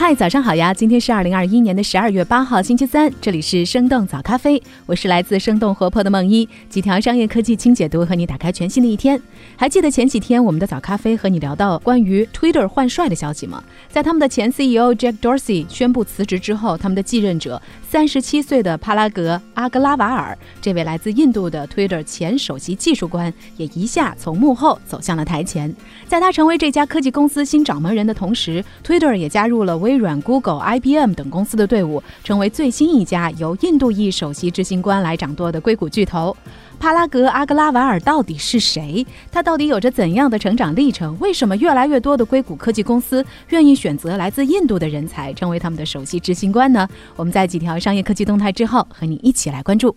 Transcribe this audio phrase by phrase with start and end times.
[0.00, 0.72] 嗨，早上好呀！
[0.72, 9.20] 今天是二零二一年的十二月八号，星期三，这里是生动早咖啡，我是来自生动活泼的梦一，几条商业科技轻解读，和你打开全新的一天。
[9.56, 13.62] 还记得前几天我们的早咖啡和你聊到关于 Twitter 换帅的消息吗？
[13.90, 25.74] 在他们的前 CEO Jack Dorsey 宣布辞职之后，他们的继任者三十七岁的帕拉格阿格拉瓦尔，这位来自印度的 Twitter 前首席技术官，也一下从幕后走向了台前。
[26.08, 29.89] 在他成为这家科技公司新掌门人的同时，Twitter 也加入了微。
[29.90, 36.36] 微软、Google、IBM 等公司的队伍，成为最新一家由印度裔首席执行官来掌舵的硅谷巨头。
[36.78, 39.04] 帕拉格阿格拉瓦尔到底是谁？
[39.32, 41.18] 他到底有着怎样的成长历程？
[41.18, 46.88] 为什么越来越多的硅谷科技公司愿意选择来自印度的人才成为他们的首席执行官呢？
[47.16, 49.96] 我们在几条商业科技动态之后，和你一起来关注。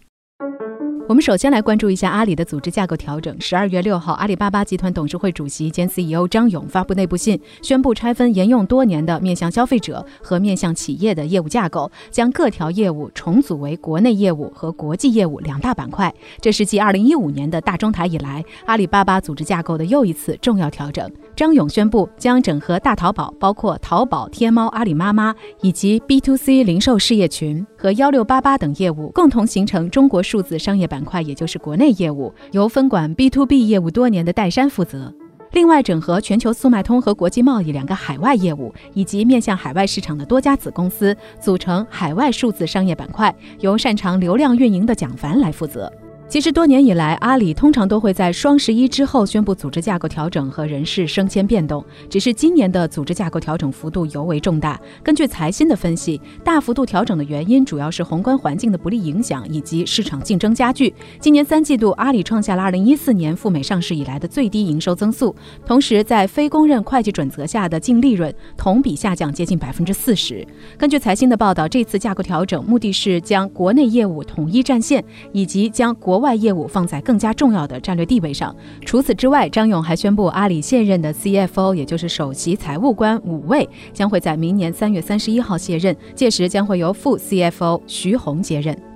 [1.06, 3.36] 我们首先来关注一下阿里的组织架构调整。
[3.40, 16.12] 十二月六号，阿里巴巴集团董事会主席兼 CEO 张勇发布内部信，宣布拆分沿用多年的面向消费者和面向企业的业务架构，将各条业务重组为国内业务和国际业务两大板块。
[16.40, 21.12] 这是继二零一五年的大中台以来，阿里巴巴组织架构的又一次重要调整。
[21.36, 35.12] 张勇宣布将整合大淘宝，包括淘宝、天猫、阿里妈妈以及 B to C 零售事业群和幺六八八等业务，共同形成中国数字商业板块，也就是国内业务，由分管 B to B 业务多年的戴珊负责。
[35.54, 45.92] 另外，整合全球速卖通和国际贸易两个海外业务，以及面向海外市场的多家子公司，组成海外数字商业板块，由擅长流量运营的蒋凡来负责。
[46.34, 51.86] 其实多年以来，阿里通常都会在双十一之后宣布组织架构调整和人事升迁变动。
[52.10, 54.82] 只是今年的组织架构调整幅度尤为重大。
[55.04, 60.92] 根据财新的分析，大幅度调整的原因主要是宏观环境的不利影响以及市场竞争加剧。
[61.20, 65.36] 今年三季度，阿里创下了2014年赴美上市以来的最低营收增速，
[65.68, 70.44] 同时在非公认会计准则下的净利润同比下降接近百分之四十。
[70.80, 78.56] 根据财新的报道，这次架构调整目的是将国内业务统一战线，以及将国外业务放在更加重要的战略地位上。
[78.84, 88.93] 除此之外，张勇还宣布，阿里现任的 CFO，也就是首席财务官五位，将会在明年三月三十一号卸任，届时将会由副 CFO 徐红接任。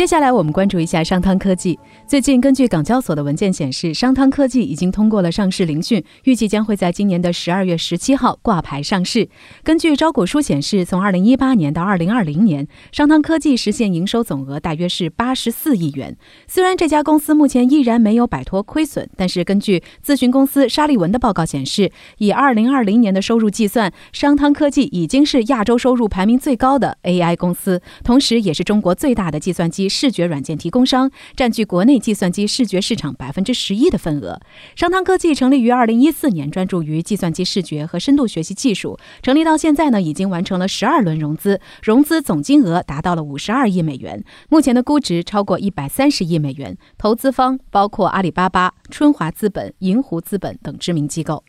[0.00, 1.78] 接下来我们关注一下商汤科技。
[2.06, 9.28] 最近，根据港交所的文件显示，商汤科技已经通过了上市聆讯，预计将会在今年的十二月十七号挂牌上市。
[9.62, 16.16] 根据招股书显示，从二零一八年到二零二零年，商汤科技实现营收总额大约是八十四亿元。
[16.48, 29.89] 虽然这家公司目前依然没有摆脱亏损，但是根据咨询公司沙利文的报告显示，以二零二零年的收入计算，商汤科技已经是亚洲收入排名最高的 AI 公司，同时也是中国最大的计算机。
[29.90, 34.40] 视觉软件提供商占据国内计算机视觉市场百分之十一的份额。
[34.74, 38.98] 商汤科技成立于二零一四年，专注于计算机视觉和深度学习技术。
[39.22, 46.78] 成立到现在呢，已经完成了十二轮融资，融资总金额达到了五十二亿美元，目前的估值超过一百三十亿美元。
[46.96, 51.42] 投资方包括阿里巴巴、春华资本、银湖资本等知名机构。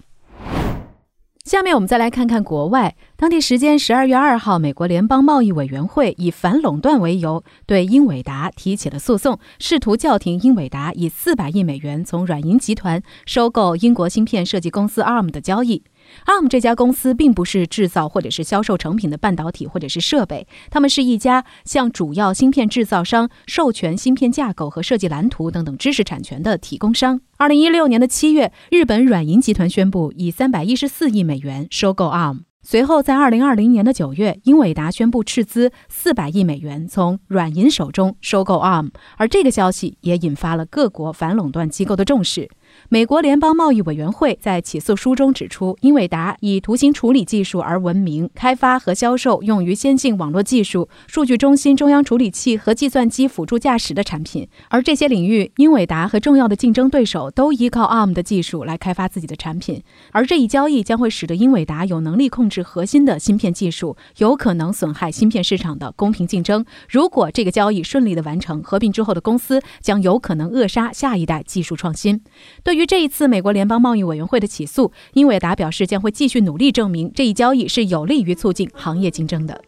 [1.43, 2.95] 下面我们再来看看国外。
[3.17, 15.83] 当地时间十二月二号，美国联邦贸易委员会以反垄断为由，对英伟达提起了诉讼，试图叫停英伟达以四百亿美元从软银集团收购英国芯片设计公司 ARM 的交易。
[16.25, 27.21] ARM 这家公司并不是制造或者是销售成品的半导体或者是设备，他们是一家向主要芯片制造商授权芯片架构和设计蓝图等等知识产权的提供商。
[27.37, 32.41] 二零一六年的七月，日本软银集团宣布以三百一十四亿美元收购 ARM。
[32.63, 42.47] 随后，在二零二零年的九月，英伟达宣布斥资四百亿美元从软银手中收购 ARM，而这个消息也引发了各国反垄断机构的重视。
[42.89, 54.47] 美国联邦贸易委员会在起诉书中指出，英伟达以图形处理技术而闻名，开发和销售用于先进网络技术、数据中心、中央处理器和计算机辅助驾驶的产品。
[54.69, 59.81] 而这些领域，英伟达和重要的竞争对手都依靠 ARM 的技术来开发自己的产品。
[60.11, 66.65] 而这一交易将会使得英伟达有能力控制核心的芯片技术，有可能损害芯片市场的公平竞争。
[66.89, 72.21] 如果这个交易顺利的完成，合并之后的公司将有可能扼杀下一代技术创新。
[72.63, 79.59] 对于这一次美国联邦贸易委员会的起诉，英伟达表示将会继续努力证明这一交易是有利于促进行业竞争的。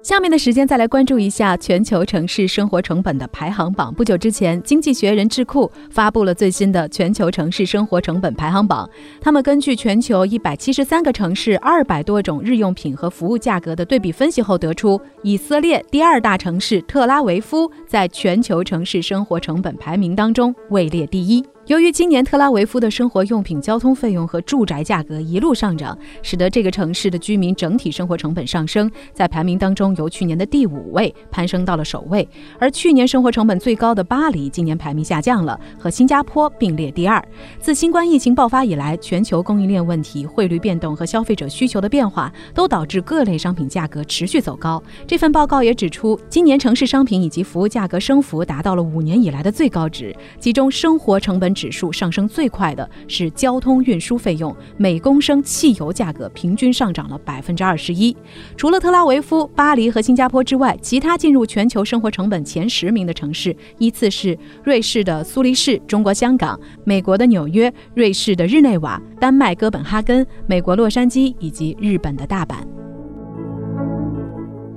[0.00, 3.94] 下面的时间再来关注一下全球城市生活成本的排行榜。
[3.94, 8.88] 不久之前，经济学人智库发布了最新的全球城市生活成本排行榜。
[9.20, 21.44] 他们根据全球一百七十三个城市二百多种日用品和服务价格的对比分析后得出，以色列第二大城市特拉维夫在全球城市生活成本排名当中位列第一。
[21.66, 32.28] 由于今年特拉维夫的生活用品、交通费用和住宅价格一路上涨，使得这个城市的居民整体生活成本上升，在排名当中由去年的第五位攀升到了首位。
[32.58, 37.24] 而去年生活成本最高的巴黎，今年排名下降了，和新加坡并列第二。
[37.60, 44.82] 自新冠疫情爆发以来，全球供应链问题、汇率变动和消费者需求的变化，都导致各类商品价格持续走高。
[45.06, 51.51] 这份报告也指出，今年城市商品以及服务价格升幅达到了五年以来的最高值，其中生活成本。
[51.54, 58.16] 指数上升最快的是交通运输费用，每公升汽油价格平均上涨了百分之二十一。
[58.56, 72.56] 除了特拉维夫、巴黎和新加坡之外，其他进入全球生活成本前十名的城市依次是瑞士的苏黎世、中国香港、美国的纽约、瑞士的日内瓦、丹麦哥本哈根、美国洛杉矶以及日本的大阪。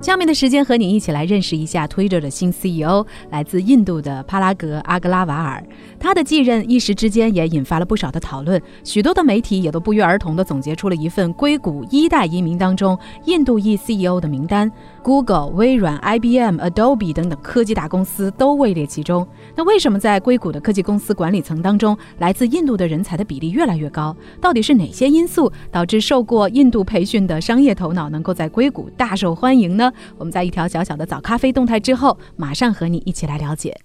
[0.06, 5.66] 下面的时间和你一起来认识一下 Twitter 的新 CEO，来自印度的帕拉格阿格拉瓦尔。
[6.00, 14.72] 他的继任一时之间也引发了不少的讨论，许多的媒体也都不约而同地总结出了一份硅谷一代移民当中印度裔 CEO 的名单
[15.02, 19.28] ，Google、微软、IBM、Adobe 等等科技大公司都位列其中。
[19.56, 24.16] 那为什么在硅谷的科技公司管理层当中，来自印度的人才的比例越来越高？
[24.40, 29.92] 到底是哪些因素导致受过印度培训的商业头脑能够在硅谷大受欢迎呢？
[30.18, 33.85] 我们在一条小小的早咖啡动态之后，马上和你一起来了解。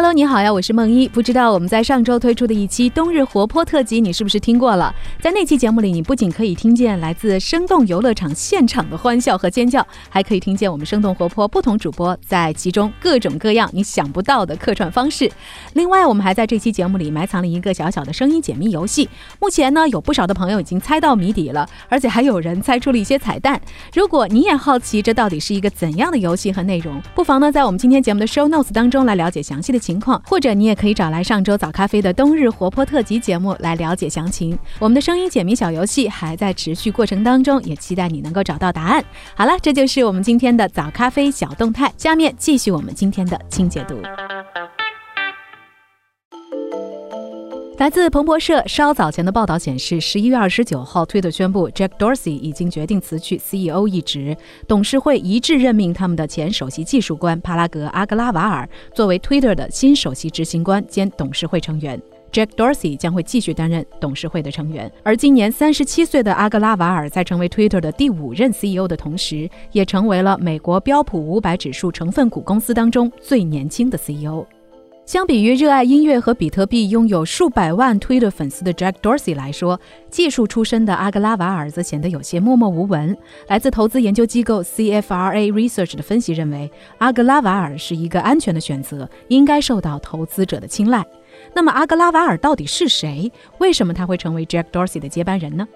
[0.00, 1.08] Hello，你好呀，我是梦一。
[1.08, 4.94] 不知道我们在上周推出的一期冬日活泼特辑，你是不是听过了？
[5.20, 15.28] 在那期节目里，你不仅可以听见来自生动游乐场现场的欢笑和尖叫，还可以听见我们生动活泼不同主播在其中各种各样你想不到的客串方式。
[15.72, 19.08] 另外，我们还在这期节目里埋藏了一个小小的声音解密游戏。
[19.40, 23.60] 目前呢，有不少的朋友已经猜到谜底了，而且还有人猜出了一些彩蛋。
[23.92, 29.87] 如果你也好奇这到底是一个怎样的游戏和内容，不妨呢在我们今天节目的 show notes 当中来了解详细的。
[29.88, 34.58] 情况，或者你也可以找来上周早咖啡的冬日活泼特辑节目来了解详情。
[34.78, 39.02] 我们的声音解谜小游戏还在持续过程当中，也期待你能够找到答案。
[39.34, 41.90] 好了，这就是我们今天的早咖啡小动态。
[41.96, 43.96] 下面继续我们今天的清解读。
[47.78, 54.36] 来自彭博社稍早前的报道显示，十一月二十九号，Twitter 宣布 Jack Dorsey 已经决定辞去 CEO 一职，
[54.66, 62.02] 董事会一致任命他们的前首席技术官帕拉格阿格拉瓦尔作为 Twitter 的新首席执行官兼董事会成员。
[62.32, 64.90] Jack Dorsey 将会继续担任董事会的成员。
[65.04, 74.44] 而今年三十七岁的阿格拉瓦尔在成为 Twitter 的第五任 CEO 的同时，也成为了美国标普五百指数成分股公司当中最年轻的 CEO。
[75.08, 83.16] 相比于热爱音乐和比特币、拥有数百万推的粉丝的 Jack Dorsey 来说，技术出身的阿格拉瓦尔则显得有些默默无闻。
[83.46, 91.02] 来自投资研究机构 CFRA Research 的分析认为，阿格拉瓦尔是一个安全的选择，应该受到投资者的青睐。
[91.54, 93.32] 那么，阿格拉瓦尔到底是谁？
[93.56, 95.66] 为什么他会成为 Jack Dorsey 的接班人呢？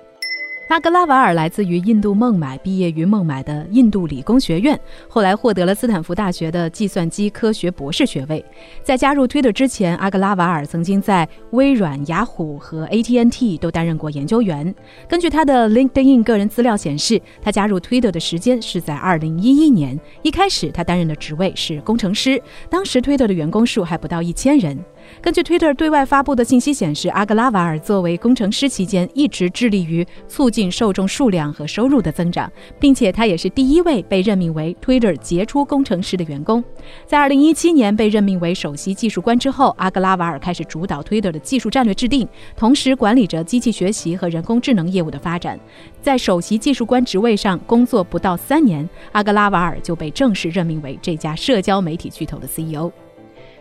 [0.69, 8.43] 阿格拉瓦尔来自于印度孟买，毕业于孟买的印度理工学院，后来获得了斯坦福大学的计算机科学博士学位。
[8.83, 14.75] 在加入 Twitter 之前，阿格拉瓦尔曾经在微软、雅虎和 AT&T 都担任过研究员。
[15.07, 20.01] 根据他的 LinkedIn 个人资料显示，他加入 Twitter 的时间是在2011年。
[20.23, 24.79] 一开始，他担任的职位是工程师，当时 Twitter 的员工数还不到一千人。
[25.21, 32.51] 根据 Twitter 对外发布的信息显示，阿格拉瓦尔作为工程师期间一直致力于促进受众数量和收入的增长，
[32.81, 36.63] 并且他也是第一位被任命为 Twitter 杰出工程师的员工。
[37.07, 42.27] 在2017年被任命为首席技术官之后，阿格拉瓦尔开始主导 Twitter 的技术战略制定，
[42.57, 45.59] 同时管理着机器学习和人工智能业务的发展。
[46.01, 52.91] 在首席技术官职位上工作不到三年，阿格拉瓦尔就被正式任命为这家社交媒体巨头的 CEO。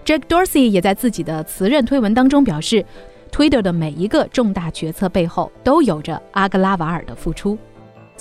[0.03, 2.83] Jack Dorsey 也在自己的辞任推文当中表示
[3.31, 7.57] ，Twitter 的每一个重大决策背后都有着阿格拉瓦尔的付出。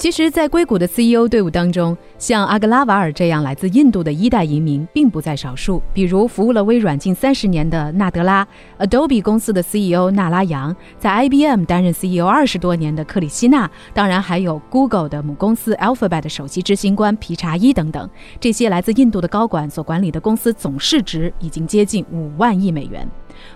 [0.01, 5.83] 其实，在硅谷的 CEO 队伍当中，像阿格拉瓦尔这样来自印度的一代移民并不在少数。
[5.93, 18.09] 比如，服务了微软近三十年的纳德拉，Adobe 公司的 CEO 纳拉扬，在 IBM 担任 CEO 二十多年的克里希纳，当然还有 Google 的母公司 Alphabet 首席执行官皮查伊等等。
[18.41, 23.07] 这些来自印度的高管所管理的公司总市值已经接近五万亿美元。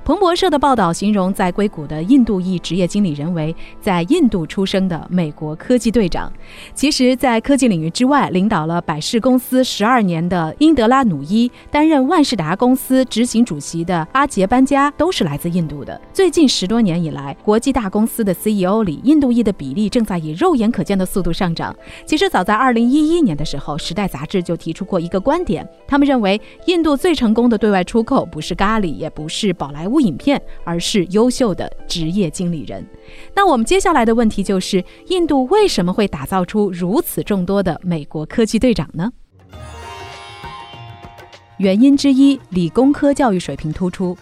[0.05, 6.33] 彭博社的报道形容在硅谷的印度裔职业经理人为在印度出生的美国科技队长。
[6.75, 16.01] 其实，在科技领域之外，领导了百事公司十二年的英德拉努伊，担任万事达公司执行主席的阿杰班加，都是来自印度的。
[16.13, 21.75] 最近十多年以来，国际大公司的 CEO 里，印度裔的比例正在以肉眼可见的速度上涨。
[22.05, 32.87] 其实，早在二零一一年的时候，《时代》杂志就提出过一个观点，他们认为印度最成功的对外出口不是咖喱，也不是宝莱坞影片，而是优秀的职业经理人。
[33.35, 39.13] 那我们接下来的问题就是：印度为什么会打造出如此众多的美国科技队长呢？
[41.59, 44.17] 原因之一，理工科教育水平突出。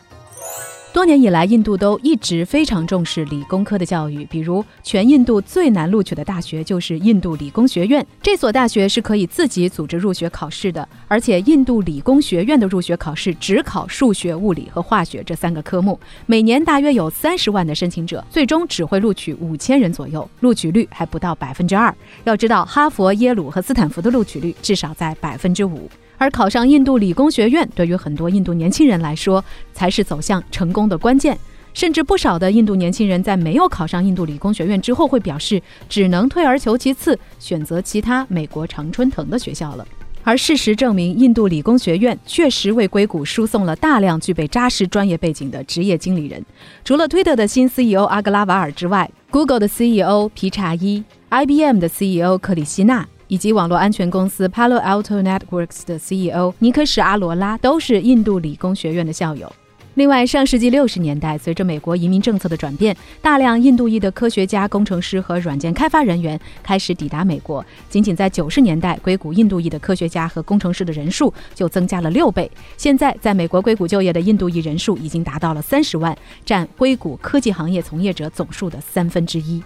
[0.92, 4.26] 多年以来，印度都一直非常重视理工科的教育。
[4.26, 8.06] 比如，全印度最难录取的大学就是印度理工学院。
[8.20, 15.99] 这所大学是可以自己组织入学考试的，而且印度理工学院的入学考试只考数学、物理和化学这三个科目。
[16.26, 21.92] 每年大约有三十万的申请者，最终只会录取五千人左右，录取率还不到百分之二。
[22.25, 25.90] 要知道，哈佛、耶鲁和斯坦福的录取率至少在百分之五。
[26.19, 31.38] 而考上印度理工学院，对于很多印度年轻人来说，才是走向成功的关键。
[31.75, 39.87] 甚至不少的印度年轻人在没有考上印度理工学院之后，会表示只能退而求其次，选择其他美国常春藤的学校了。
[40.23, 46.45] 而事实证明，印度理工学院确实为硅谷输送了大量具备扎实专业背景的职业经理人。
[46.85, 53.09] 除了推特的新 CEO 阿格拉瓦尔之外，Google 的 CEO 皮查伊，IBM 的 CEO 克里希纳。
[53.32, 59.50] 以及网络安全公司 Palo Alto Networks 的 CEO 尼克什阿罗拉都是印度理工学院的校友。
[59.94, 67.64] 另外，上世纪六十年代，随着美国移民政策的转变，大量印度裔的科学家、工程师和软件开发人员开始抵达美国。
[67.88, 72.50] 仅仅在九十年代，硅谷印度裔的科学家和工程师的人数就增加了六倍。
[72.76, 79.62] 现在，在美国硅谷就业的印度裔人数已经达到了三十万，占硅谷科技行业从业者总数的三分之一。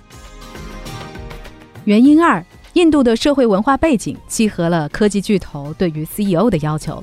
[1.84, 2.44] 原因二。
[2.76, 7.02] 印度的社会文化背景契合了科技巨头对于 CEO 的要求。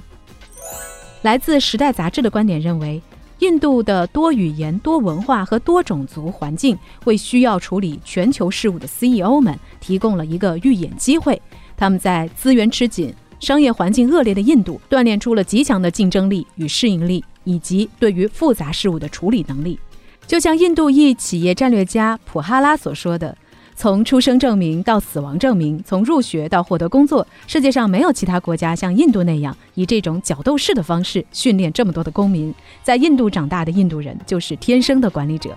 [1.24, 3.02] 来自《时代》杂志的观点认为，
[3.40, 11.42] 印度的多语言、多文化和多种族环境为需要处理全球事务的 CEO 们提供了一个预演机会。
[11.76, 19.80] 他们在资源吃紧、商业环境恶劣的印度锻炼出了极强的竞争力与适应力，以及对于复杂事务的处理能力。
[20.28, 23.36] 就像印度裔企业战略家普哈拉所说的。
[23.76, 32.54] 从出生证明到死亡证明，从入学到获得工作，世界上没有其他国家像印度那样以这种角斗士的方式训练这么多的公民。
[32.84, 35.50] 在印度长大的印度人就是天生的管理者，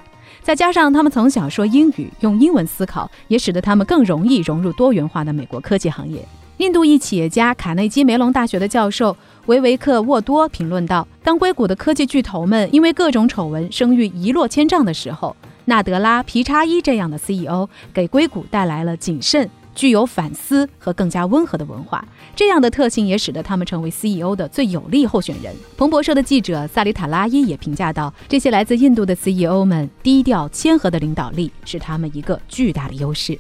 [0.43, 6.27] 再加上他们从小说英语，用英文思考，也使得他们更容易融入多元化的美国科技行业。
[6.57, 15.37] 印度裔企业家卡内基梅隆大学的教授维维克沃多评论道：“当硅谷的科技巨头们因为各种丑闻声誉一落千丈的时候。”
[15.69, 22.07] 纳德拉皮查伊这样的 CEO 给硅谷带来了谨慎、具有反思和更加温和的文化，
[22.37, 25.53] 这样的特性也使得他们成为 CEO 的最有力候选人。
[25.77, 33.37] 彭博社的记者萨里塔拉伊也评价到，这些来自印度的 CEO 们低调谦和的领导力是他们一个巨大的优势。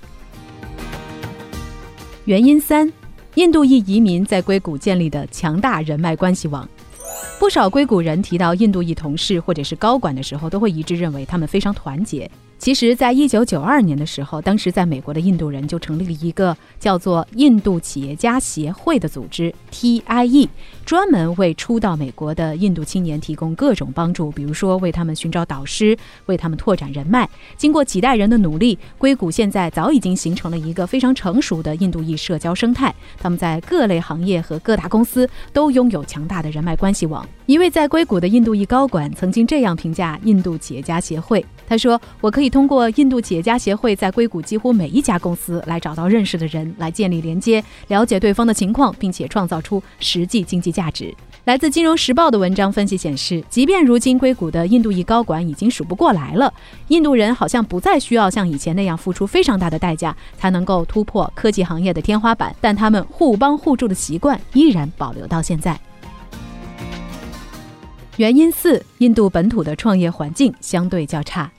[2.24, 2.92] 原因三：
[3.36, 6.68] 印度裔移民在硅谷建立的强大人脉关系网。
[7.38, 12.28] 不少硅谷人提到印度裔同事或者是高管的时候，都会一致认为他们非常团结。
[12.58, 20.48] 其实，在一九九二年的时候，当时在美国的印度人就成立了一个叫做印度企业家协会的组织 （TIE），
[20.86, 27.28] 专门为初到美国的印度青年提供各种帮助，比如说为他们寻找导师，为他们拓展人脉。
[27.58, 32.92] 经过几代人的努力，硅谷现在早已经形成了一个非常成熟的印度裔社交生态。
[33.18, 37.25] 他们在各类行业和各大公司都拥有强大的人脉关系网。
[37.46, 41.44] 一位在硅谷的印度裔高管曾经这样评价印度企业家协会。
[41.68, 51.14] 他说：“我可以通过印度企业家协会在硅谷几乎每一家公司来找到认识的人，来建立连接，了解对方的情况，并且创造出实际经济价值。”
[51.44, 56.52] 来自《金融时报》的文章分析显示，即便如今硅谷的印度裔高管已经数不过来了，
[56.88, 65.78] 印度人好像不再需要像以前那样付出非常大的代价才能够突破科技行业的天花板，但他们互帮互助的习惯依然保留到现在。
[68.16, 71.50] 原因四：印度本土的创业环境相对较差。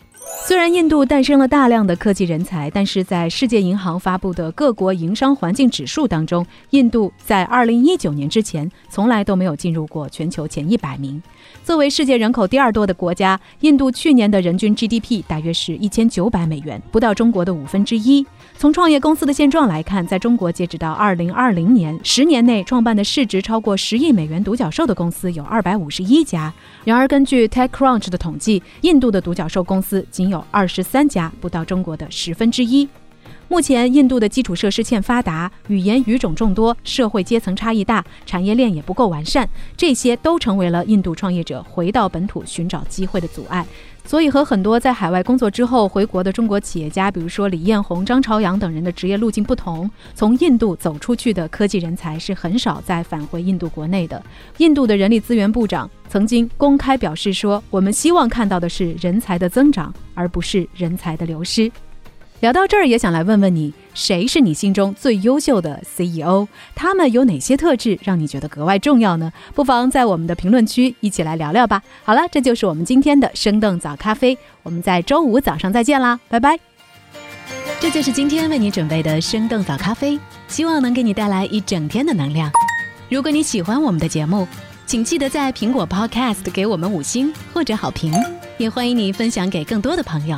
[0.48, 11.22] 虽然印度诞生了大量的科技人才，但是在世界银行发布的各国营商环境指数当中，印度在二零一九年之前从来都没有进入过全球前一百名。
[11.68, 18.26] 作为世界人口第二多的国家，印度去年的人均 GDP 大约是一千九百美元，不到中国的五分之一。
[18.58, 26.54] 从创业公司的现状来看，在中国截止到二零二零年，十年内创办的市值超过十亿美元独角兽的公司有二百五十一家。
[26.86, 32.88] 然而，根据 TechCrunch 的统计，印度的独角兽公司仅有二十三家，不到中国的十分之一。
[33.50, 43.66] 目前，印度的基础设施欠发达，语言语种众多，社会阶层差异大，产业链也不够完善，这些都成为了印度创业者回到本土寻找机会的阻碍。
[44.04, 54.22] 所以，和很多在海外工作之后回国的中国企业家，比如说李彦宏、张朝阳等人的职业路径不同，从印度走出去的科技人才是很少再返回印度国内的。
[54.58, 61.72] 印度的人力资源部长曾经公开表示说：“我们希望看到的是人才的增长，而不是人才的流失。”
[62.40, 66.48] 聊到这儿，也想来问问你，谁是你心中最优秀的 CEO？
[66.76, 69.34] 他们有哪些特质让你觉得格外重要呢？
[69.56, 71.82] 不妨在我们的评论区一起来聊聊吧。
[72.04, 76.60] 好了，这就是我们今天的生动早咖啡，我们在周五早上再见啦，拜拜。
[77.80, 82.52] 这就是今天为你准备的生动早咖啡，希望能给你带来一整天的能量。
[83.10, 84.48] 如果你喜欢我们的节目，
[84.86, 88.14] 请记得在苹果 Podcast 给我们五星或者好评，
[88.60, 90.38] 也欢迎你分享给更多的朋友。